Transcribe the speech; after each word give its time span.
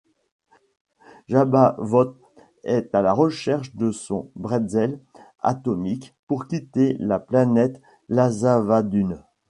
Jabavoth 1.27 2.15
est 2.63 2.95
à 2.95 3.03
la 3.03 3.13
recherche 3.13 3.75
de 3.75 3.91
son 3.91 4.31
bretzel 4.35 4.99
atomique 5.41 6.15
pour 6.25 6.47
quitter 6.47 6.95
la 6.97 7.19
planète 7.19 7.79
Lazavadune. 8.09 9.21